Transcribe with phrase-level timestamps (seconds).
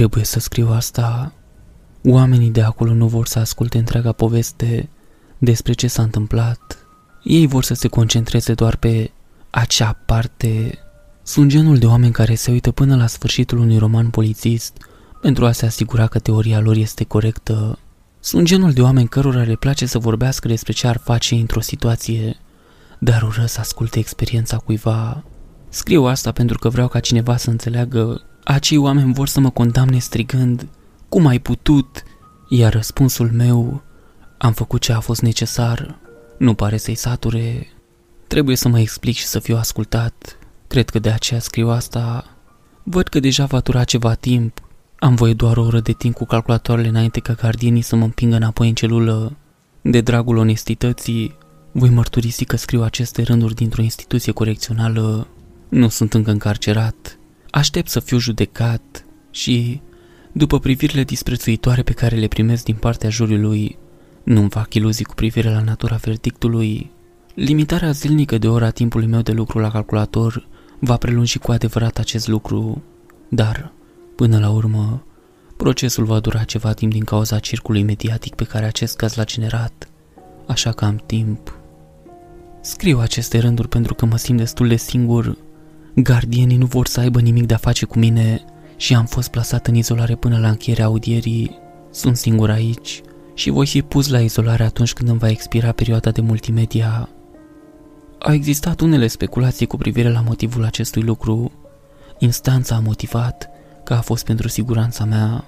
[0.00, 1.32] Trebuie să scriu asta.
[2.04, 4.88] Oamenii de acolo nu vor să asculte întreaga poveste
[5.38, 6.78] despre ce s-a întâmplat.
[7.22, 9.10] Ei vor să se concentreze doar pe
[9.50, 10.78] acea parte.
[11.22, 14.76] Sunt genul de oameni care se uită până la sfârșitul unui roman polițist
[15.20, 17.78] pentru a se asigura că teoria lor este corectă.
[18.20, 22.36] Sunt genul de oameni cărora le place să vorbească despre ce ar face într-o situație,
[22.98, 25.24] dar ură să asculte experiența cuiva.
[25.68, 28.24] Scriu asta pentru că vreau ca cineva să înțeleagă.
[28.44, 30.68] Acei oameni vor să mă condamne strigând,
[31.08, 32.02] cum ai putut?
[32.48, 33.82] Iar răspunsul meu,
[34.38, 35.98] am făcut ce a fost necesar,
[36.38, 37.68] nu pare să-i sature.
[38.26, 40.38] Trebuie să mă explic și să fiu ascultat.
[40.66, 42.24] Cred că de aceea scriu asta.
[42.82, 44.60] Văd că deja va dura ceva timp.
[44.98, 48.36] Am voie doar o oră de timp cu calculatoarele înainte ca gardienii să mă împingă
[48.36, 49.36] înapoi în celulă.
[49.82, 51.38] De dragul onestității,
[51.72, 55.26] voi mărturisi că scriu aceste rânduri dintr-o instituție corecțională.
[55.68, 57.18] Nu sunt încă încarcerat.
[57.50, 59.80] Aștept să fiu judecat și,
[60.32, 63.78] după privirile disprețuitoare pe care le primesc din partea juriului,
[64.22, 66.90] nu-mi fac iluzii cu privire la natura verdictului.
[67.34, 72.28] Limitarea zilnică de ora timpului meu de lucru la calculator va prelungi cu adevărat acest
[72.28, 72.82] lucru,
[73.28, 73.72] dar,
[74.16, 75.04] până la urmă,
[75.56, 79.88] procesul va dura ceva timp din cauza circului mediatic pe care acest caz l-a generat,
[80.46, 81.58] așa că am timp.
[82.60, 85.36] Scriu aceste rânduri pentru că mă simt destul de singur.
[85.94, 88.44] Gardienii nu vor să aibă nimic de a face cu mine
[88.76, 91.58] și am fost plasat în izolare până la încheierea audierii.
[91.90, 93.00] Sunt singur aici
[93.34, 97.08] și voi fi pus la izolare atunci când îmi va expira perioada de multimedia.
[98.18, 101.52] Au existat unele speculații cu privire la motivul acestui lucru.
[102.18, 103.50] Instanța a motivat
[103.84, 105.44] că a fost pentru siguranța mea.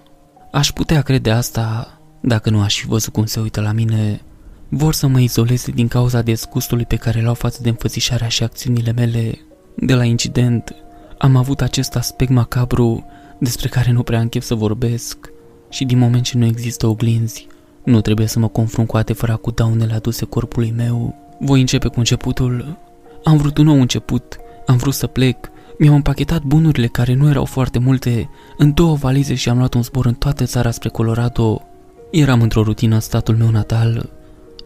[0.52, 4.20] Aș putea crede asta dacă nu aș fi văzut cum se uită la mine.
[4.68, 8.92] Vor să mă izoleze din cauza disgustului pe care l-au față de înfățișarea și acțiunile
[8.92, 9.38] mele.
[9.74, 10.74] De la incident,
[11.18, 13.04] am avut acest aspect macabru
[13.38, 15.32] despre care nu prea am chef să vorbesc
[15.68, 17.46] și din moment ce nu există oglinzi,
[17.84, 21.14] nu trebuie să mă confrunt cu adevărat cu daunele aduse corpului meu.
[21.40, 22.76] Voi începe cu începutul.
[23.24, 27.44] Am vrut un nou început, am vrut să plec, mi-am împachetat bunurile care nu erau
[27.44, 31.62] foarte multe în două valize și am luat un zbor în toată țara spre Colorado.
[32.10, 34.10] Eram într-o rutină în statul meu natal.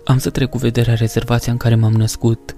[0.04, 2.56] Am să trec cu vederea rezervația în care m-am născut.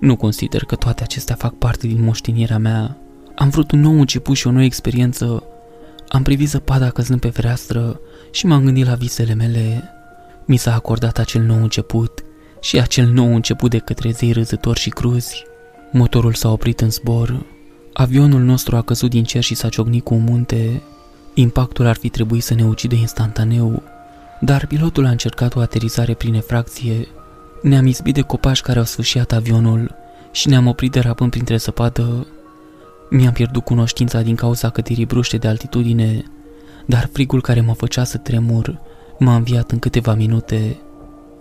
[0.00, 2.96] Nu consider că toate acestea fac parte din moștenirea mea.
[3.34, 5.42] Am vrut un nou început și o nouă experiență.
[6.08, 8.00] Am privit zăpada căzând pe fereastră
[8.30, 9.82] și m-am gândit la visele mele.
[10.44, 12.24] Mi s-a acordat acel nou început
[12.60, 15.44] și acel nou început de către zei râzători și cruzi.
[15.92, 17.46] Motorul s-a oprit în zbor.
[17.92, 20.82] Avionul nostru a căzut din cer și s-a ciocnit cu un munte.
[21.34, 23.82] Impactul ar fi trebuit să ne ucide instantaneu,
[24.40, 27.08] dar pilotul a încercat o aterizare prin efracție.
[27.62, 29.94] Ne-am izbit de copaci care au sfârșit avionul
[30.32, 32.26] și ne-am oprit derapând printre săpadă.
[33.10, 36.24] Mi-am pierdut cunoștința din cauza căderii bruște de altitudine,
[36.86, 38.80] dar frigul care mă făcea să tremur
[39.18, 40.80] m-a înviat în câteva minute.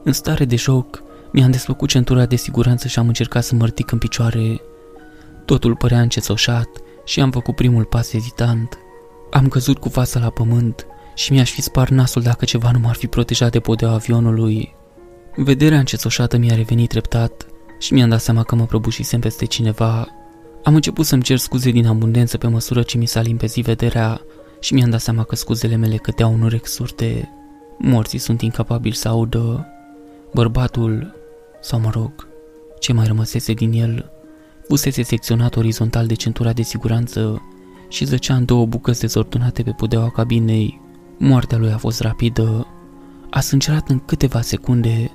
[0.03, 3.91] În stare de joc, mi-am desfăcut centura de siguranță și am încercat să mă ridic
[3.91, 4.61] în picioare.
[5.45, 6.69] Totul părea încețoșat
[7.05, 8.77] și am făcut primul pas ezitant.
[9.31, 12.95] Am căzut cu fața la pământ și mi-aș fi spart nasul dacă ceva nu m-ar
[12.95, 14.77] fi protejat de podeaua avionului.
[15.41, 17.45] Vederea încețoșată mi-a revenit treptat
[17.77, 20.07] și mi-am dat seama că mă prăbușisem peste cineva.
[20.63, 24.21] Am început să-mi cer scuze din abundență pe măsură ce mi s-a limpezit vederea
[24.59, 27.29] și mi-am dat seama că scuzele mele cădeau în urechi surte.
[27.77, 29.67] Morții sunt incapabili să audă.
[30.33, 31.15] Bărbatul,
[31.61, 32.27] sau mă rog,
[32.79, 34.11] ce mai rămăsese din el,
[34.67, 37.41] fusese secționat orizontal de centura de siguranță
[37.89, 40.81] și zăcea în două bucăți dezordonate pe pudeaua cabinei.
[41.17, 42.67] Moartea lui a fost rapidă.
[43.29, 45.11] A sângerat în câteva secunde,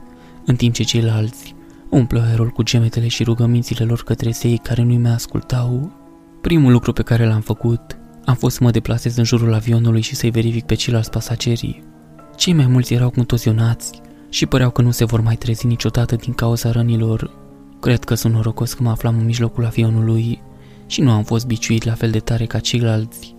[0.47, 1.55] în timp ce ceilalți
[1.91, 5.93] umplă aerul cu gemetele și rugămințile lor către zei care nu-i mai ascultau.
[6.41, 10.15] Primul lucru pe care l-am făcut am fost să mă deplasez în jurul avionului și
[10.15, 11.83] să-i verific pe ceilalți pasagerii.
[12.37, 16.33] Cei mai mulți erau contuzionați și păreau că nu se vor mai trezi niciodată din
[16.33, 17.31] cauza rănilor.
[17.81, 20.43] Cred că sunt norocos că mă aflam în mijlocul avionului
[20.87, 23.34] și nu am fost biciuit la fel de tare ca ceilalți.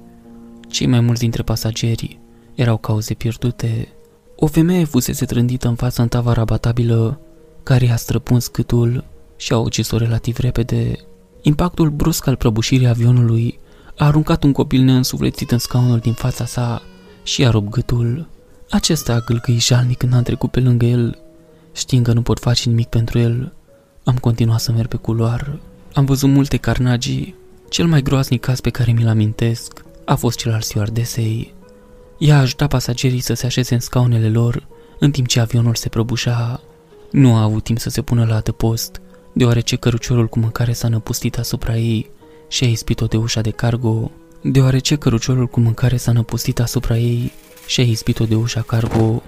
[0.67, 2.19] Cei mai mulți dintre pasageri
[2.53, 3.87] erau cauze pierdute.
[4.35, 7.19] O femeie fusese trândită în fața în tavara batabilă,
[7.63, 9.03] care i-a străpuns câtul
[9.35, 10.95] și a ucis-o relativ repede.
[11.41, 13.59] Impactul brusc al prăbușirii avionului
[13.97, 16.81] a aruncat un copil neînsuflețit în scaunul din fața sa
[17.23, 18.27] și i-a rupt gâtul.
[18.69, 21.19] Acesta a gâlgâit jalnic când am trecut pe lângă el,
[21.73, 23.53] știind că nu pot face nimic pentru el.
[24.03, 25.59] Am continuat să merg pe culoar.
[25.93, 27.35] Am văzut multe carnagii.
[27.69, 31.54] Cel mai groaznic caz pe care mi-l amintesc a fost cel al stewardesei.
[32.17, 34.67] Ea a ajutat pasagerii să se așeze în scaunele lor,
[34.99, 36.61] în timp ce avionul se prăbușa.
[37.11, 39.01] Nu a avut timp să se pună la adăpost,
[39.33, 42.09] deoarece căruciorul cu mâncare s-a năpustit asupra ei
[42.47, 44.11] și a ispit-o de ușa de cargo.
[44.41, 47.31] deoarece căruciorul cu mâncare s-a năpustit asupra ei
[47.65, 49.23] și a izbit-o de ușa cargo.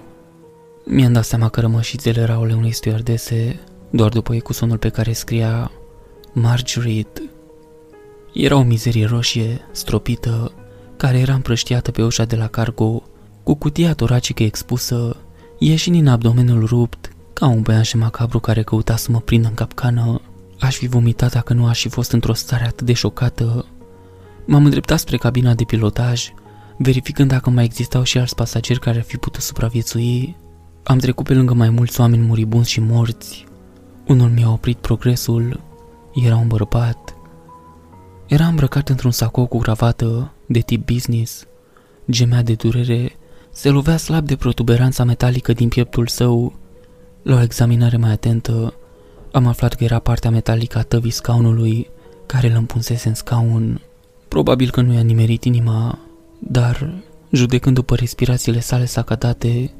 [0.85, 3.59] Mi-am dat seama că rămășițele erau ale unei stewardese,
[3.89, 5.71] doar după ei cu sonul pe care scria
[6.33, 7.05] Marjorie.
[8.33, 10.51] Era o mizerie roșie, stropită,
[10.97, 13.03] care era împrăștiată pe ușa de la cargo,
[13.43, 15.15] cu cutia toracică expusă,
[15.59, 19.53] ieșind din abdomenul rupt, ca un băian și macabru care căuta să mă prindă în
[19.53, 20.21] capcană.
[20.59, 23.65] Aș fi vomitat dacă nu aș fi fost într-o stare atât de șocată.
[24.45, 26.29] M-am îndreptat spre cabina de pilotaj,
[26.77, 30.35] verificând dacă mai existau și alți pasageri care ar fi putut supraviețui.
[30.83, 33.45] Am trecut pe lângă mai mulți oameni muribunzi și morți.
[34.07, 35.59] Unul mi-a oprit progresul.
[36.13, 37.16] Era un bărbat.
[38.27, 41.45] Era îmbrăcat într-un sacou cu cravată de tip business.
[42.11, 43.15] Gemea de durere,
[43.51, 46.53] se lovea slab de protuberanța metalică din pieptul său.
[47.21, 48.73] La o examinare mai atentă,
[49.31, 51.89] am aflat că era partea metalică a tăvii scaunului
[52.25, 53.81] care îl împunsese în scaun.
[54.27, 55.99] Probabil că nu i-a nimerit inima,
[56.39, 56.93] dar,
[57.31, 59.71] judecând după respirațiile sale sacadate,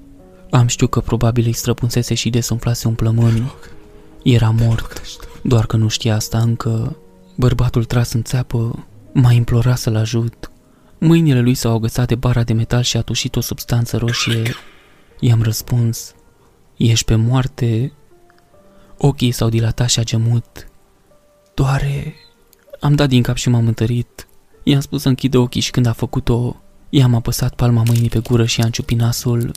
[0.50, 3.52] am știut că probabil îi străpunsese și desumflase un plămân.
[4.24, 5.02] Era mort,
[5.42, 6.96] doar că nu știa asta încă.
[7.40, 10.52] Bărbatul tras în țeapă m-a implorat să-l ajut.
[10.98, 14.56] Mâinile lui s-au agățat de bara de metal și a tușit o substanță roșie.
[15.20, 16.14] I-am răspuns,
[16.78, 17.92] ești pe moarte?
[18.98, 20.68] Ochii s-au dilatat și a gemut.
[21.54, 22.16] Doare.
[22.80, 24.28] Am dat din cap și m-am întărit.
[24.64, 26.56] I-am spus să închidă ochii și când a făcut-o,
[26.90, 29.52] i-am apăsat palma mâinii pe gură și i-am ciupit nasul.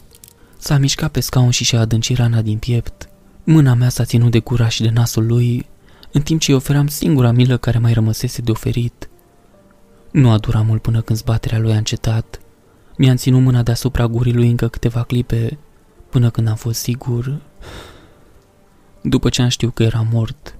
[0.58, 3.08] S-a mișcat pe scaun și și-a adâncit rana din piept.
[3.44, 5.68] Mâna mea s-a ținut de gura și de nasul lui,
[6.12, 9.08] în timp ce îi oferam singura milă care mai rămăsese de oferit.
[10.10, 12.40] Nu a durat mult până când zbaterea lui a încetat.
[12.96, 15.58] Mi-am ținut mâna deasupra gurii lui încă câteva clipe,
[16.10, 17.40] până când am fost sigur.
[19.02, 20.54] După ce am știut că era mort,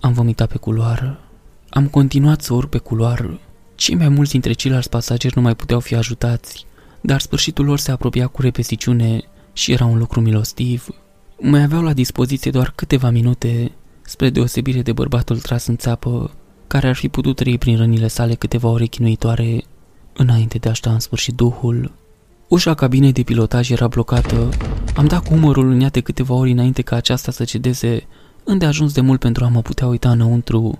[0.00, 1.20] am vomitat pe culoară.
[1.68, 3.40] Am continuat să urc pe culoară.
[3.74, 6.66] Cei mai mulți dintre ceilalți pasageri nu mai puteau fi ajutați,
[7.00, 9.22] dar sfârșitul lor se apropia cu repesiciune
[9.52, 10.88] și era un lucru milostiv.
[11.38, 13.72] Mai aveau la dispoziție doar câteva minute,
[14.10, 16.30] spre deosebire de bărbatul tras în țeapă,
[16.66, 19.64] care ar fi putut trăi prin rănile sale câteva ore chinuitoare
[20.12, 21.92] înainte de a-și da în sfârșit duhul.
[22.48, 24.48] Ușa cabinei de pilotaj era blocată.
[24.96, 28.06] Am dat cu umărul în ea de câteva ori înainte ca aceasta să cedeze,
[28.44, 30.78] unde a ajuns de mult pentru a mă putea uita înăuntru.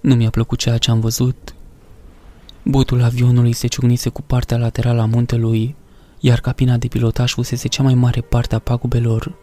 [0.00, 1.54] Nu mi-a plăcut ceea ce am văzut.
[2.62, 5.74] Botul avionului se ciugnise cu partea laterală a muntelui,
[6.20, 9.34] iar cabina de pilotaj fusese cea mai mare parte a pagubelor.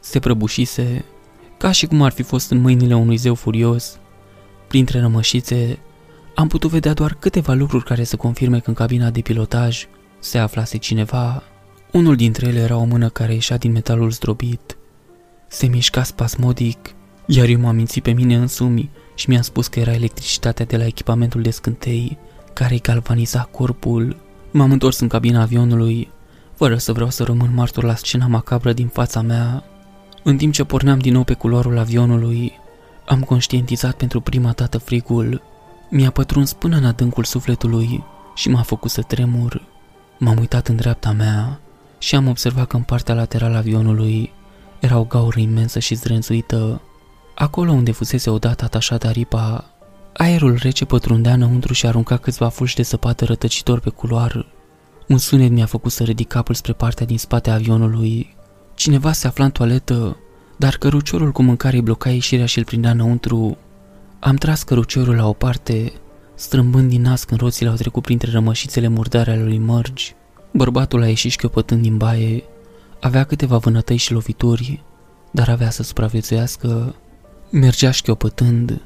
[0.00, 1.04] Se prăbușise,
[1.62, 3.98] ca și cum ar fi fost în mâinile unui zeu furios.
[4.68, 5.78] Printre rămășițe,
[6.34, 9.86] am putut vedea doar câteva lucruri care să confirme că în cabina de pilotaj
[10.18, 11.42] se aflase cineva.
[11.92, 14.76] Unul dintre ele era o mână care ieșea din metalul zdrobit.
[15.48, 16.94] Se mișca spasmodic,
[17.26, 20.86] iar eu m-am mințit pe mine însumi și mi-am spus că era electricitatea de la
[20.86, 22.18] echipamentul de scântei
[22.52, 24.16] care îi galvaniza corpul.
[24.50, 26.10] M-am întors în cabina avionului,
[26.54, 29.64] fără să vreau să rămân martor la scena macabră din fața mea.
[30.22, 32.52] În timp ce porneam din nou pe culoarul avionului,
[33.06, 35.42] am conștientizat pentru prima dată frigul.
[35.90, 38.04] Mi-a pătruns până în adâncul sufletului
[38.34, 39.62] și m-a făcut să tremur.
[40.18, 41.60] M-am uitat în dreapta mea
[41.98, 44.32] și am observat că în partea laterală a avionului
[44.80, 46.80] era o gaură imensă și zdrențuită.
[47.34, 49.64] Acolo unde fusese odată atașată aripa,
[50.12, 54.46] aerul rece pătrundea înăuntru și arunca câțiva fulgi de săpată rătăcitor pe culoar.
[55.08, 58.36] Un sunet mi-a făcut să ridic capul spre partea din spate a avionului.
[58.82, 60.16] Cineva se afla în toaletă,
[60.56, 63.58] dar căruciorul cu mâncare îi bloca ieșirea și îl prindea înăuntru.
[64.20, 65.92] Am tras căruciorul la o parte,
[66.34, 70.14] strâmbând din nas când roțile au trecut printre rămășițele murdare ale lui Mărgi.
[70.52, 72.42] Bărbatul a ieșit șchiopătând din baie.
[73.00, 74.82] Avea câteva vânătăi și lovituri,
[75.30, 76.94] dar avea să supraviețuiască.
[77.50, 78.80] Mergea șchiopătând,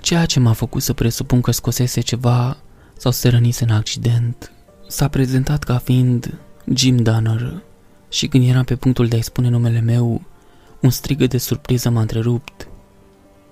[0.00, 2.56] ceea ce m-a făcut să presupun că scosese ceva
[2.96, 4.52] sau se rănise în accident.
[4.88, 6.38] S-a prezentat ca fiind
[6.74, 7.62] Jim Danner
[8.10, 10.22] și când eram pe punctul de a-i spune numele meu,
[10.80, 12.68] un strigă de surpriză m-a întrerupt.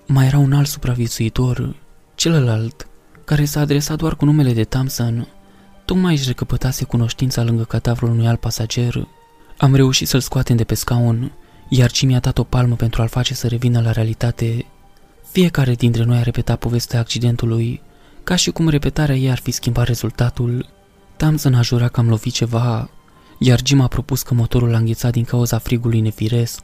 [0.07, 1.75] Mai era un alt supraviețuitor,
[2.15, 2.87] celălalt,
[3.25, 5.27] care s-a adresat doar cu numele de Thompson.
[5.85, 9.07] Tocmai își recăpătase cunoștința lângă cadavrul unui alt pasager.
[9.57, 11.31] Am reușit să-l scoatem de pe scaun,
[11.69, 14.65] iar Jim mi-a dat o palmă pentru a-l face să revină la realitate.
[15.31, 17.81] Fiecare dintre noi a repetat povestea accidentului,
[18.23, 20.69] ca și cum repetarea ei ar fi schimbat rezultatul.
[21.15, 22.89] Thompson a jurat că am lovit ceva,
[23.41, 26.61] iar Jim a propus că motorul a înghețat din cauza frigului nefiresc.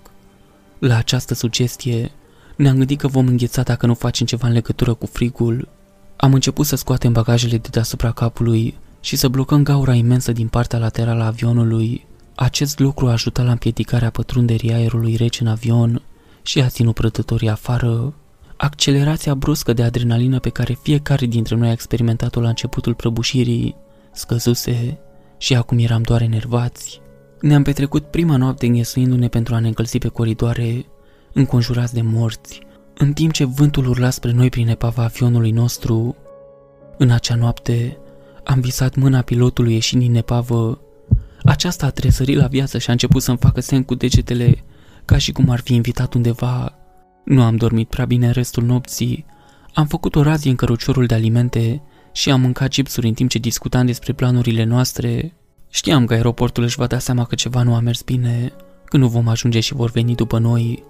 [0.79, 2.11] La această sugestie,
[2.55, 5.67] ne-am gândit că vom îngheța dacă nu facem ceva în legătură cu frigul.
[6.15, 10.79] Am început să scoatem bagajele de deasupra capului și să blocăm gaura imensă din partea
[10.79, 12.05] laterală a avionului.
[12.35, 16.01] Acest lucru a ajutat la împiedicarea pătrunderii aerului rece în avion
[16.41, 18.13] și a ținut prădătorii afară.
[18.57, 23.75] Accelerația bruscă de adrenalină pe care fiecare dintre noi a experimentat-o la începutul prăbușirii
[24.11, 24.97] scăzuse
[25.37, 27.01] și acum eram doar enervați.
[27.41, 30.85] Ne-am petrecut prima noapte înghesuindu-ne pentru a ne încălzi pe coridoare,
[31.33, 32.61] înconjurați de morți,
[32.97, 36.15] în timp ce vântul urla spre noi prin epava avionului nostru.
[36.97, 37.97] În acea noapte
[38.43, 40.79] am visat mâna pilotului ieșind din epavă.
[41.43, 44.63] Aceasta a tresărit la viață și a început să-mi facă semn cu degetele,
[45.05, 46.77] ca și cum ar fi invitat undeva.
[47.25, 49.25] Nu am dormit prea bine restul nopții.
[49.73, 51.81] Am făcut o razie în căruciorul de alimente
[52.15, 55.33] și am mâncat chipsuri în timp ce discutam despre planurile noastre.
[55.69, 58.53] Știam că aeroportul își va da seama că ceva nu a mers bine,
[58.85, 60.83] că nu vom ajunge și vor veni după noi.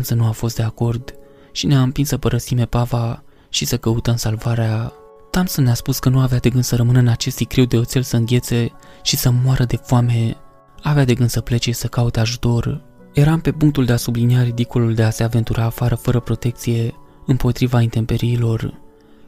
[0.00, 1.14] să nu a fost de acord
[1.52, 4.92] și ne-a împins să părăsim epava și să căutăm salvarea.
[5.30, 8.02] Tamson ne-a spus că nu avea de gând să rămână în acest sicriu de oțel
[8.02, 10.36] să înghețe și să moară de foame.
[10.82, 12.84] Avea de gând să plece să caute ajutor.
[13.12, 16.94] Eram pe punctul de a sublinia ridicolul de a se aventura afară fără protecție,
[17.26, 18.84] împotriva intemperiilor.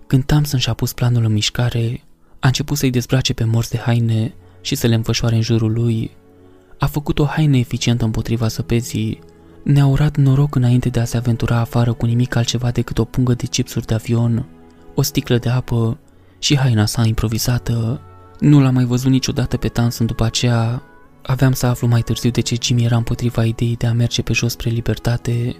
[0.08, 2.02] Când Thompson și-a pus planul în mișcare,
[2.38, 6.10] a început să-i dezbrace pe morți de haine și să le înfășoare în jurul lui.
[6.78, 9.18] A făcut o haină eficientă împotriva săpezii.
[9.62, 13.34] Ne-a urat noroc înainte de a se aventura afară cu nimic altceva decât o pungă
[13.34, 14.46] de chipsuri de avion,
[14.94, 15.98] o sticlă de apă
[16.38, 18.00] și haina sa improvizată.
[18.40, 20.82] Nu l-am mai văzut niciodată pe Thompson după aceea.
[21.22, 24.32] Aveam să aflu mai târziu de ce Jimmy era împotriva ideii de a merge pe
[24.32, 25.56] jos spre libertate.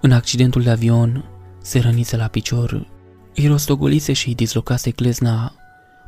[0.00, 1.24] În accidentul de avion,
[1.62, 2.94] se rănise la picior.
[3.38, 5.54] Îi rostogolise și îi dislocase glezna.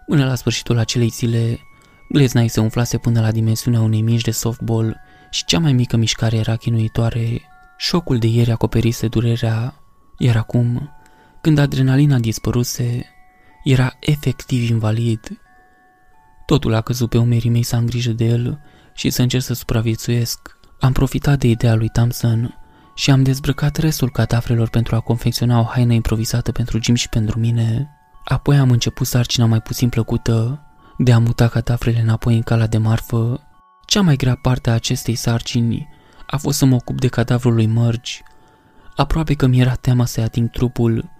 [0.07, 1.61] Până la sfârșitul acelei zile,
[2.09, 5.97] glezna îi se umflase până la dimensiunea unei mici de softball și cea mai mică
[5.97, 7.41] mișcare era chinuitoare.
[7.77, 9.75] Șocul de ieri acoperise durerea,
[10.19, 10.91] iar acum,
[11.41, 13.07] când adrenalina dispăruse,
[13.65, 15.41] era efectiv invalid.
[16.47, 18.61] Totul a căzut pe umerii mei să am grijă de el
[18.95, 20.59] și să încerc să supraviețuiesc.
[20.81, 22.59] Am profitat de ideea lui Thompson
[22.99, 27.39] și am dezbrăcat restul cadavrelor pentru a confecționa o haină improvizată pentru Jim și pentru
[27.39, 27.91] mine.
[28.25, 30.63] Apoi am început sarcina mai puțin plăcută
[30.97, 33.41] de a muta cadavrele înapoi în cala de marfă.
[33.87, 35.89] Cea mai grea parte a acestei sarcini
[36.27, 38.23] a fost să mă ocup de cadavrul lui Mărgi.
[38.97, 41.11] Aproape că mi-era teama să-i ating trupul,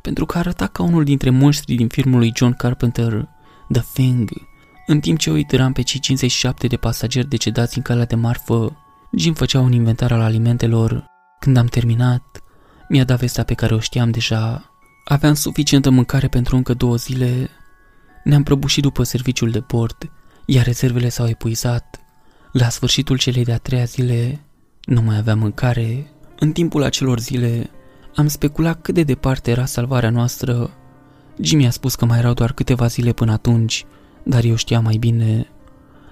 [0.00, 3.28] pentru că arăta ca unul dintre monștrii din filmul lui John Carpenter,
[3.72, 4.30] The Thing.
[4.86, 8.76] În timp ce uităram pe cei 57 de pasageri decedați în calea de marfă,
[9.12, 12.42] Jim făcea un inventar al alimentelor când am terminat,
[12.88, 14.72] mi-a dat vestea pe care o știam deja.
[15.04, 17.50] Aveam suficientă mâncare pentru încă două zile.
[18.24, 20.10] Ne-am prăbușit după serviciul de bord,
[20.46, 22.00] iar rezervele s-au epuizat.
[22.52, 24.40] La sfârșitul celei de-a treia zile,
[24.84, 26.12] nu mai aveam mâncare.
[26.38, 27.70] În timpul acelor zile,
[28.14, 30.70] am speculat cât de departe era salvarea noastră.
[31.40, 33.84] Jimmy a spus că mai erau doar câteva zile până atunci,
[34.22, 35.46] dar eu știam mai bine.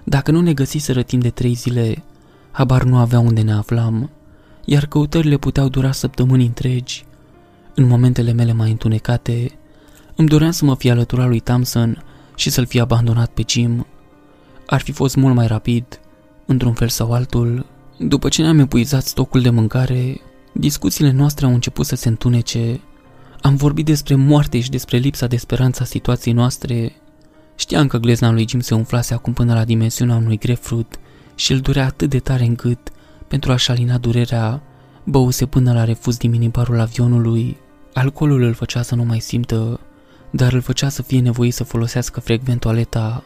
[0.03, 2.03] Dacă nu ne găsiseră timp de trei zile,
[2.51, 4.09] habar nu avea unde ne aflam
[4.69, 7.05] iar căutările puteau dura săptămâni întregi.
[7.75, 9.51] În momentele mele mai întunecate,
[10.15, 12.03] îmi doream să mă fi alăturat lui Thompson
[12.35, 13.85] și să-l fi abandonat pe Jim.
[14.65, 15.99] Ar fi fost mult mai rapid,
[16.45, 17.65] într-un fel sau altul.
[17.97, 20.21] După ce ne-am epuizat stocul de mâncare,
[20.51, 22.79] discuțiile noastre au început să se întunece.
[23.41, 26.91] Am vorbit despre moarte și despre lipsa de speranță a situației noastre.
[27.55, 30.99] Știam că glezna lui Jim se umflase acum până la dimensiunea unui grapefruit
[31.35, 32.91] și îl durea atât de tare încât
[33.27, 34.61] pentru a-și alina durerea,
[35.03, 37.57] băuse până la refuz din minibarul avionului.
[37.93, 39.79] Alcoolul îl făcea să nu mai simtă,
[40.29, 43.23] dar îl făcea să fie nevoit să folosească frecvent toaleta.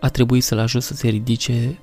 [0.00, 1.78] A trebuit să-l ajut să se ridice,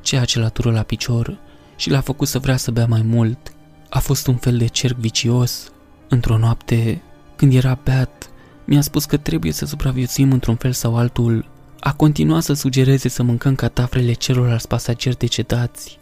[0.00, 1.38] ceea ce l-a tură la picior
[1.76, 3.52] și l-a făcut să vrea să bea mai mult.
[3.88, 5.72] A fost un fel de cerc vicios.
[6.08, 7.02] Într-o noapte,
[7.36, 8.30] când era beat,
[8.64, 11.48] mi-a spus că trebuie să supraviețuim într-un fel sau altul.
[11.80, 15.98] A continuat să sugereze să mâncăm catafrele celorlalți pasageri decedați.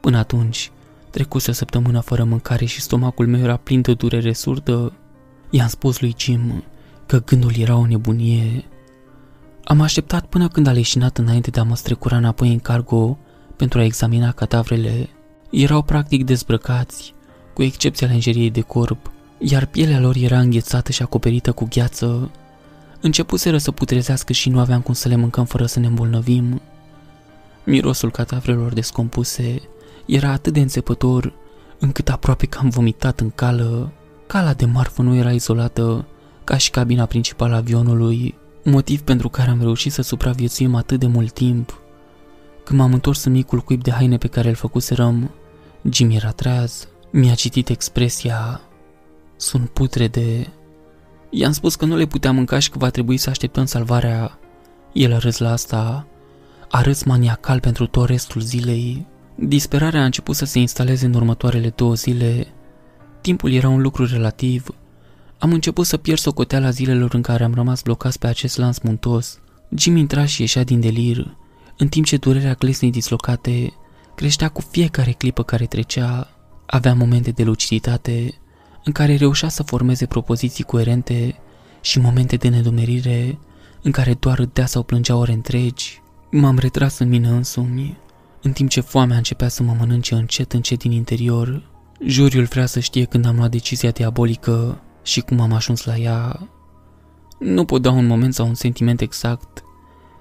[0.00, 0.70] Până atunci,
[1.10, 4.92] trecuse o săptămână fără mâncare și stomacul meu era plin de durere surdă.
[5.50, 6.64] I-am spus lui Jim
[7.06, 8.64] că gândul era o nebunie.
[9.64, 13.18] Am așteptat până când a leșinat înainte de a mă strecura înapoi în cargo
[13.56, 15.08] pentru a examina cadavrele.
[15.50, 17.14] Erau practic dezbrăcați,
[17.54, 22.30] cu excepția lenjeriei de corp, iar pielea lor era înghețată și acoperită cu gheață.
[23.00, 26.60] Începuseră să putrezească și nu aveam cum să le mâncăm fără să ne îmbolnăvim.
[27.64, 29.60] Mirosul cadavrelor descompuse
[30.06, 31.32] era atât de înțepător
[31.78, 33.92] încât aproape că am vomitat în cală.
[34.26, 36.06] Cala de marfă nu era izolată
[36.44, 38.34] ca și cabina principală a avionului,
[38.64, 41.80] motiv pentru care am reușit să supraviețuim atât de mult timp.
[42.64, 45.30] Când m-am întors în micul cuib de haine pe care îl făcuserăm,
[45.90, 48.60] Jimmy era treaz, mi-a citit expresia
[49.36, 50.52] Sunt putrede.
[51.30, 54.38] I-am spus că nu le puteam mânca și că va trebui să așteptăm salvarea.
[54.92, 56.06] El a râs la asta,
[56.70, 59.06] a râs maniacal pentru tot restul zilei.
[59.38, 62.46] Disperarea a început să se instaleze în următoarele două zile,
[63.20, 64.66] Timpul era un lucru relativ.
[65.38, 69.40] Am început să pierd socoteala zilelor în care am rămas blocați pe acest lans muntos.
[69.76, 71.36] Jim intra și ieșea din delir,
[71.76, 73.72] în timp ce durerea clesnei dislocate
[74.14, 76.30] creștea cu fiecare clipă care trecea.
[76.66, 78.34] Avea momente de luciditate
[78.84, 81.36] în care reușea să formeze propoziții coerente
[81.80, 83.38] și momente de nedumerire
[83.82, 86.02] în care doar râdea sau plângea ore întregi.
[86.30, 87.96] M-am retras în mine însumi,
[88.46, 91.62] în timp ce foamea începea să mă mănânce încet încet din interior.
[92.06, 96.48] Juriul vrea să știe când am luat decizia diabolică și cum am ajuns la ea.
[97.38, 99.62] Nu pot da un moment sau un sentiment exact.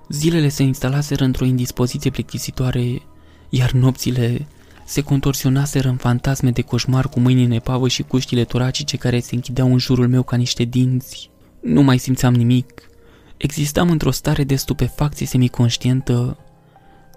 [0.09, 3.01] Zilele se instalaseră într-o indispoziție plictisitoare,
[3.49, 4.47] iar nopțile
[4.85, 9.35] se contorsionaseră în fantasme de coșmar cu mâini în epavă și cuștile toracice care se
[9.35, 11.29] închideau în jurul meu ca niște dinți.
[11.61, 12.89] Nu mai simțeam nimic.
[13.37, 16.37] Existam într-o stare de stupefacție semiconștientă.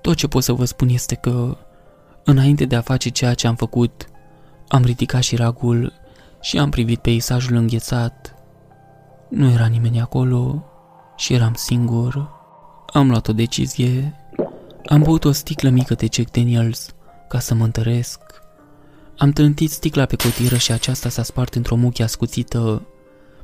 [0.09, 1.57] Tot ce pot să vă spun este că,
[2.25, 4.09] înainte de a face ceea ce am făcut,
[4.69, 5.93] am ridicat și ragul
[6.41, 8.35] și am privit peisajul înghețat.
[9.31, 10.65] Nu era nimeni acolo
[11.17, 12.31] și eram singur.
[12.93, 14.15] Am luat o decizie.
[14.87, 16.95] Am băut o sticlă mică de Jack Daniels
[17.29, 18.21] ca să mă întăresc.
[19.19, 22.87] Am trântit sticla pe cotiră și aceasta s-a spart într-o muchie ascuțită.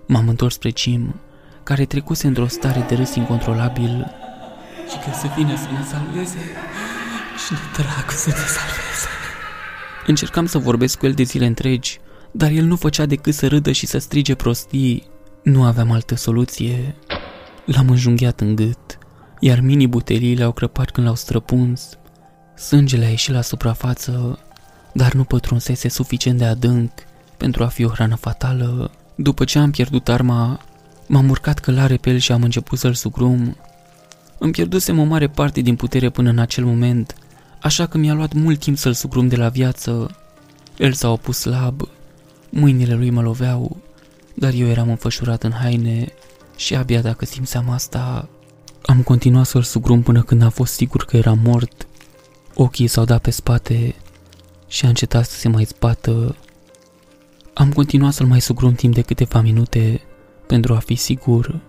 [0.07, 1.21] M-am întors spre Jim,
[1.63, 4.23] care trecuse într-o stare de râs incontrolabil
[4.91, 6.39] și că să vină să ne salveze
[7.45, 9.09] și de dracu să ne salveze.
[10.07, 11.99] Încercam să vorbesc cu el de zile întregi,
[12.31, 15.07] dar el nu făcea decât să râdă și să strige prostii.
[15.43, 16.95] Nu aveam altă soluție.
[17.65, 18.99] L-am înjunghiat în gât,
[19.41, 21.99] iar mini-buteliile au crăpat când l-au străpuns.
[22.57, 24.39] Sângele a ieșit la suprafață,
[24.93, 26.93] dar nu pătrunsese suficient de adânc
[27.37, 28.91] pentru a fi o hrană fatală.
[29.15, 30.61] După ce am pierdut arma,
[31.07, 33.57] m-am urcat călare pe el și am început să-l sugrum.
[34.39, 37.15] Îmi pierdusem o mare parte din putere până în acel moment,
[37.61, 40.17] așa că mi-a luat mult timp să-l sugrum de la viață.
[40.79, 41.89] El s-a opus slab,
[42.51, 43.77] mâinile lui mă loveau,
[44.35, 46.13] dar eu eram înfășurat în haine
[46.57, 48.29] și abia dacă simțeam asta,
[48.83, 51.87] am continuat să-l sugrum până când a fost sigur că era mort.
[52.55, 53.95] Ochii s-au dat pe spate
[54.67, 56.37] și a încetat să se mai zbată.
[57.55, 60.01] Am continuat să-l mai sugrum timp de câteva minute
[60.47, 61.61] pentru a fi sigur.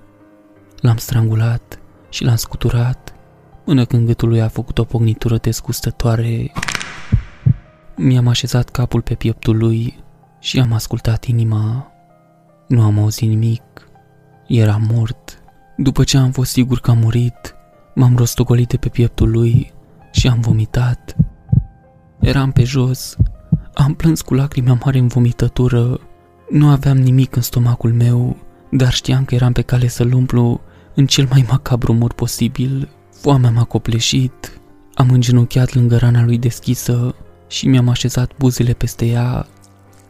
[0.79, 1.79] L-am strangulat
[2.15, 3.13] și l-am scuturat
[3.63, 6.51] până când gâtul lui a făcut o pognitură desgustătoare.
[7.95, 10.03] Mi-am așezat capul pe pieptul lui
[10.39, 11.91] și am ascultat inima.
[12.67, 13.61] Nu am auzit nimic.
[14.47, 15.41] Era mort.
[15.77, 17.55] După ce am fost sigur că a murit,
[17.95, 19.73] m-am rostogolit de pe pieptul lui
[20.11, 21.15] și am vomitat.
[22.19, 23.15] Eram pe jos,
[23.73, 25.99] am plâns cu lacrimi amare în vomitătură.
[26.49, 28.37] Nu aveam nimic în stomacul meu,
[28.71, 30.61] dar știam că eram pe cale să-l umplu
[30.95, 32.89] în cel mai macabru mod posibil.
[33.11, 34.59] Foamea m-a copleșit,
[34.93, 37.15] am îngenunchiat lângă rana lui deschisă
[37.47, 39.47] și mi-am așezat buzele peste ea.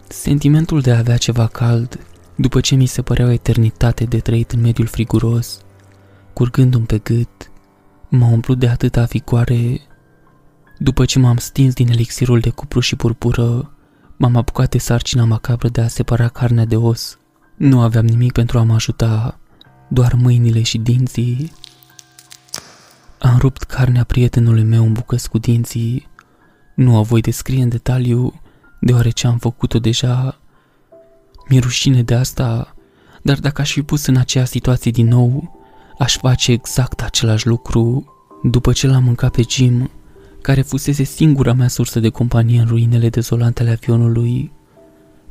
[0.08, 2.00] Sentimentul de a avea ceva cald,
[2.36, 5.60] după ce mi se părea o eternitate de trăit în mediul friguros,
[6.34, 7.52] curgându-mi pe gât,
[8.10, 9.82] m-a umplut de atâta vigoare.
[10.78, 13.72] După ce m-am stins din elixirul de cupru și purpură,
[14.18, 17.18] m-am apucat de sarcina macabră de a separa carnea de os.
[17.58, 19.40] Nu aveam nimic pentru a mă ajuta,
[19.88, 21.52] doar mâinile și dinții.
[23.20, 26.08] Am rupt carnea prietenului meu în bucăți cu dinții.
[26.76, 28.42] Nu o voi descrie în detaliu,
[28.80, 30.40] deoarece am făcut-o deja.
[31.50, 32.76] Mi-e rușine de asta,
[33.22, 35.60] dar dacă aș fi pus în aceea situație din nou,
[36.00, 38.10] aș face exact același lucru.
[38.44, 39.92] După ce l-am mâncat pe Jim,
[40.42, 44.52] care fusese singura mea sursă de companie în ruinele dezolante ale avionului,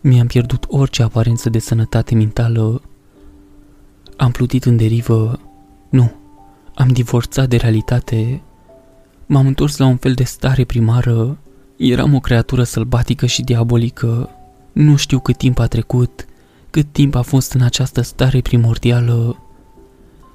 [0.01, 2.83] mi-am pierdut orice aparență de sănătate mentală.
[4.17, 5.41] Am plutit în derivă.
[5.89, 6.13] Nu,
[6.75, 8.43] am divorțat de realitate.
[9.27, 11.39] M-am întors la un fel de stare primară.
[11.77, 14.31] Eram o creatură sălbatică și diabolică.
[14.73, 16.25] Nu știu cât timp a trecut,
[16.71, 19.39] cât timp a fost în această stare primordială.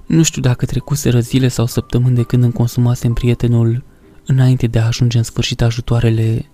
[0.06, 3.84] Nu știu dacă trecuseră zile sau săptămâni de când îmi consumasem prietenul
[4.26, 6.50] înainte de a ajunge în sfârșit ajutoarele.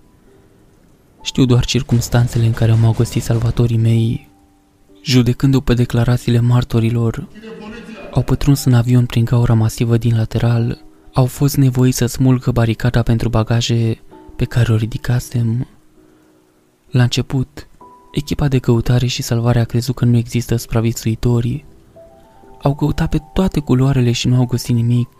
[1.22, 4.25] Știu doar circumstanțele în care m-au găsit salvatorii mei.
[5.06, 7.28] Judecându pe declarațiile martorilor,
[8.12, 13.02] au pătruns în avion prin gaura masivă din lateral, au fost nevoiți să smulgă baricada
[13.02, 13.98] pentru bagaje
[14.36, 15.66] pe care o ridicasem.
[16.90, 17.68] La început,
[18.12, 21.64] echipa de căutare și salvare a crezut că nu există supraviețuitori.
[22.62, 25.10] Au căutat pe toate culoarele și nu au găsit nimic.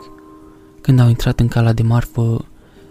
[0.80, 2.44] Când au intrat în cala de marfă,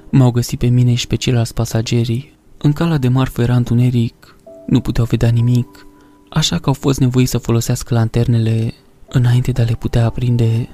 [0.10, 2.38] m-au găsit pe mine și pe ceilalți pasageri.
[2.58, 4.36] În cala de marfă era întuneric,
[4.68, 5.88] nu puteau vedea nimic,
[6.36, 8.74] așa că au fost nevoiți să folosească lanternele
[9.10, 10.70] înainte de a le putea aprinde.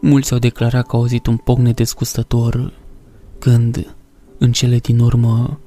[0.00, 2.72] Mulți au declarat că au auzit un pocne desgustător
[3.38, 3.94] când,
[4.38, 5.60] în cele din urmă,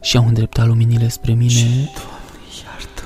[0.00, 1.60] și-au îndreptat luminile spre mine.
[1.60, 1.90] Doamne,
[2.64, 3.02] iartă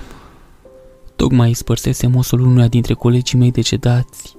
[1.16, 4.36] Tocmai spărsese mosul unuia dintre colegii mei decedați.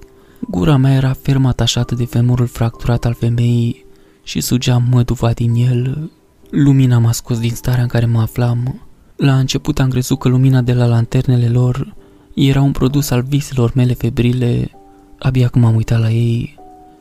[0.50, 3.84] Gura mea era ferm atașată de femurul fracturat al femeii
[4.22, 6.10] și sugeam măduva din el.
[6.50, 8.80] Lumina m-a scos din starea în care mă aflam.
[9.16, 11.94] La început am crezut că lumina de la lanternele lor
[12.34, 14.70] era un produs al viselor mele febrile.
[15.18, 16.58] Abia când m-am uitat la ei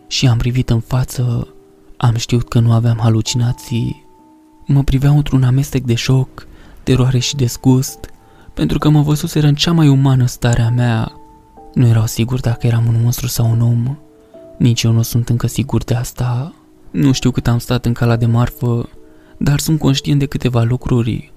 [0.07, 1.47] și am privit în față,
[1.97, 4.05] am știut că nu aveam halucinații.
[4.65, 6.47] Mă priveau într-un amestec de șoc,
[6.83, 8.09] teroare și desgust,
[8.53, 11.11] pentru că mă văzuseră în cea mai umană stare a mea.
[11.73, 13.97] Nu erau sigur dacă eram un monstru sau un om.
[14.57, 16.53] Nici eu nu sunt încă sigur de asta.
[16.91, 18.89] Nu știu cât am stat în cala de marfă,
[19.37, 21.31] dar sunt conștient de câteva lucruri.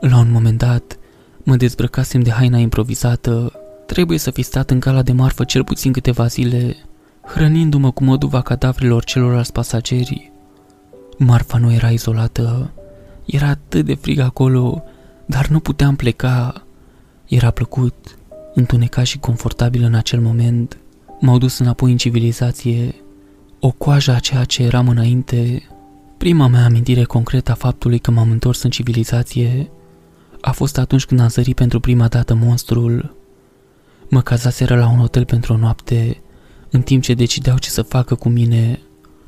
[0.00, 0.98] La un moment dat,
[1.42, 3.52] mă dezbrăcasem de haina improvizată.
[3.86, 6.76] Trebuie să fi stat în cala de marfă cel puțin câteva zile,
[7.22, 10.32] hrănindu-mă cu măduva cadavrilor celorlalți pasageri.
[11.18, 12.70] Marfa nu era izolată.
[13.24, 14.82] Era atât de frig acolo,
[15.26, 16.62] dar nu puteam pleca.
[17.26, 18.18] Era plăcut,
[18.54, 20.78] întunecat și confortabil în acel moment.
[21.20, 22.94] M-au dus înapoi în civilizație,
[23.60, 25.62] o coajă a ceea ce eram înainte.
[26.16, 29.70] Prima mea amintire concretă a faptului că m-am întors în civilizație
[30.46, 33.16] a fost atunci când am zărit pentru prima dată monstrul.
[34.08, 36.22] Mă cazaseră la un hotel pentru o noapte,
[36.70, 38.80] în timp ce decideau ce să facă cu mine.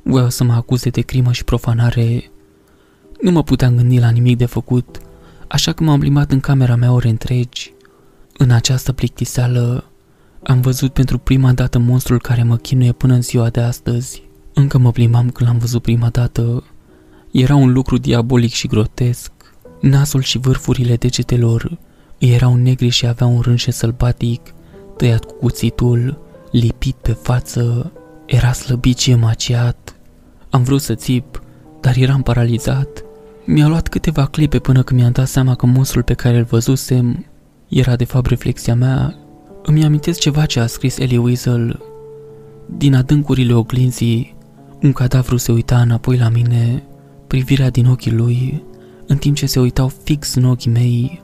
[0.03, 2.31] Voiau să mă acuze de crimă și profanare.
[3.21, 4.99] Nu mă puteam gândi la nimic de făcut,
[5.49, 7.73] așa că m-am plimbat în camera mea ore întregi.
[8.37, 9.85] În această plictiseală
[10.43, 14.23] am văzut pentru prima dată monstrul care mă chinuie până în ziua de astăzi.
[14.55, 16.65] Încă mă plimbam când l-am văzut prima dată.
[17.31, 19.33] Era un lucru diabolic și grotesc.
[19.81, 21.79] Nasul și vârfurile degetelor
[22.19, 24.55] erau negri și avea un rânșe sălbatic,
[24.97, 26.19] tăiat cu cuțitul,
[26.51, 27.93] lipit pe față.
[28.27, 29.97] Era slăbit și emaciat.
[30.51, 31.43] Am vrut să țip,
[31.81, 33.05] dar eram paralizat.
[33.45, 37.27] Mi-a luat câteva clipe până când mi-am dat seama că monstrul pe care îl văzusem
[37.69, 39.15] era de fapt reflexia mea.
[39.63, 41.81] Îmi amintesc ceva ce a scris Elie Wiesel.
[42.77, 44.37] Din adâncurile oglinzii,
[44.83, 46.83] un cadavru se uita înapoi la mine,
[47.27, 48.63] privirea din ochii lui,
[49.09, 51.23] în timp ce se uitau fix în ochii mei.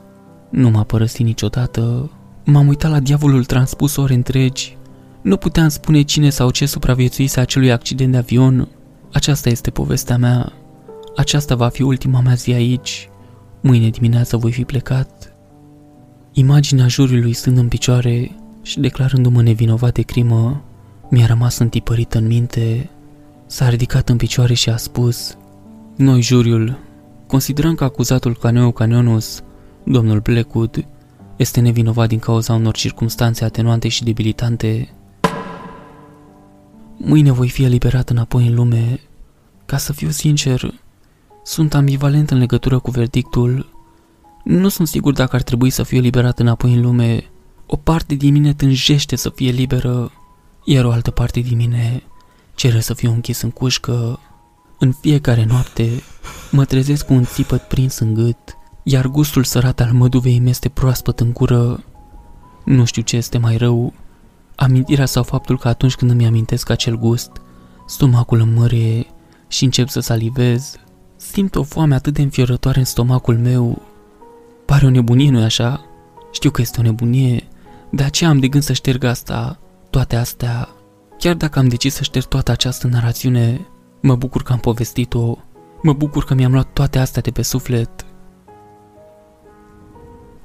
[0.49, 2.11] Nu m-a părăsit niciodată.
[2.45, 4.77] M-am uitat la diavolul transpus ori întregi.
[5.21, 8.67] Nu puteam spune cine sau ce supraviețuise acelui accident de avion.
[9.13, 10.53] Aceasta este povestea mea.
[11.15, 13.09] Aceasta va fi ultima mea zi aici.
[13.61, 15.33] Mâine dimineață voi fi plecat.
[16.33, 20.63] Imaginea juriului stând în picioare și declarându-mă nevinovat de crimă,
[21.09, 22.89] mi-a rămas întipărită în minte.
[23.45, 25.37] S-a ridicat în picioare și a spus
[25.95, 26.77] Noi, juriul,
[27.27, 29.43] considerăm că acuzatul Caneo Canionus,
[29.83, 30.85] domnul Blackwood,
[31.35, 34.93] este nevinovat din cauza unor circunstanțe atenuante și debilitante.
[36.97, 38.99] Mâine voi fi eliberat înapoi în lume.
[39.65, 40.73] Ca să fiu sincer,
[41.43, 43.73] sunt ambivalent în legătură cu verdictul.
[44.43, 47.29] Nu sunt sigur dacă ar trebui să fiu eliberat înapoi în lume.
[47.65, 50.11] O parte din mine tânjește să fie liberă,
[50.65, 52.03] iar o altă parte din mine
[52.55, 54.19] cere să fiu închis în cușcă.
[54.79, 56.03] În fiecare noapte
[56.51, 60.69] mă trezesc cu un țipăt prins în gât, iar gustul sărat al măduvei mi este
[60.69, 61.83] proaspăt în gură.
[62.65, 63.93] Nu știu ce este mai rău,
[64.55, 67.31] amintirea sau faptul că atunci când îmi amintesc acel gust,
[67.87, 69.05] stomacul îmi mărie
[69.47, 70.75] și încep să salivez.
[71.15, 73.81] Simt o foame atât de înfiorătoare în stomacul meu.
[74.65, 75.85] Pare o nebunie, nu-i așa?
[76.31, 77.47] Știu că este o nebunie,
[77.89, 79.59] de aceea am de gând să șterg asta,
[79.89, 80.69] toate astea.
[81.17, 83.67] Chiar dacă am decis să șterg toată această narațiune,
[84.01, 85.37] mă bucur că am povestit-o,
[85.85, 88.05] mă bucur că mi-am luat toate astea de pe suflet.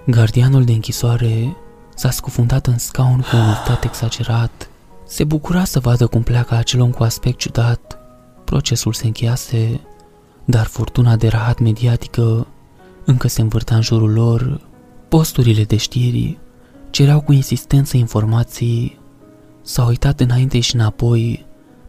[0.07, 1.57] Gardianul de închisoare
[1.95, 4.71] s-a scufundat în scaun cu un stat exagerat.
[5.07, 7.99] Se bucura să vadă cum pleacă acel om cu aspect ciudat.
[8.45, 9.81] Procesul se încheiase,
[10.45, 12.47] dar furtuna de rahat mediatică
[13.05, 14.61] încă se învârta în jurul lor.
[15.09, 16.39] Posturile de știri
[16.91, 18.99] cereau cu insistență informații.
[19.63, 21.47] S-au uitat înainte și înapoi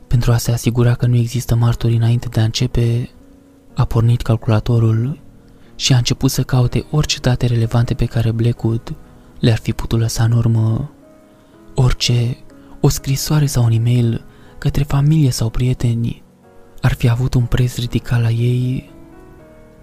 [0.08, 3.10] pentru a se asigura că nu există martori înainte de a începe.
[3.76, 5.20] A pornit calculatorul
[5.76, 8.96] și a început să caute orice date relevante pe care Blackwood
[9.40, 10.92] le-ar fi putut lăsa în urmă.
[11.76, 12.38] Orice,
[12.82, 14.26] o scrisoare sau un e-mail
[14.58, 16.24] către familie sau prieteni
[16.82, 18.90] ar fi avut un preț ridicat la ei.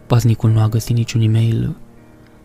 [0.07, 1.77] Paznicul nu a găsit niciun e-mail,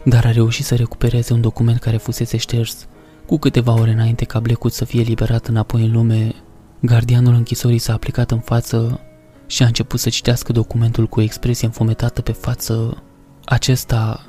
[0.06, 2.88] dar a reușit să recupereze un document care fusese șters
[3.26, 6.36] cu câteva ore înainte ca Blackwood să fie liberat înapoi în lume.
[6.80, 9.00] Gardianul închisorii s-a aplicat în față
[9.54, 13.04] și a început să citească documentul cu o expresie înfometată pe față.
[13.46, 14.26] Acesta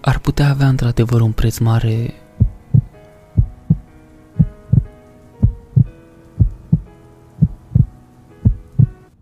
[0.00, 2.14] ar putea avea într-adevăr un preț mare